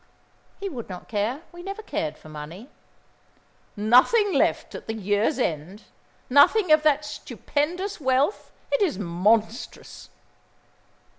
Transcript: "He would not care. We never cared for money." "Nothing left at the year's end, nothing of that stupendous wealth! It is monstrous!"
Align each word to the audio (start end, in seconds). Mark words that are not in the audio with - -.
"He 0.59 0.67
would 0.67 0.89
not 0.89 1.07
care. 1.07 1.43
We 1.51 1.61
never 1.61 1.83
cared 1.83 2.17
for 2.17 2.27
money." 2.27 2.71
"Nothing 3.77 4.33
left 4.33 4.73
at 4.73 4.87
the 4.87 4.95
year's 4.95 5.37
end, 5.37 5.83
nothing 6.27 6.71
of 6.71 6.81
that 6.81 7.05
stupendous 7.05 8.01
wealth! 8.01 8.51
It 8.71 8.81
is 8.81 8.97
monstrous!" 8.97 10.09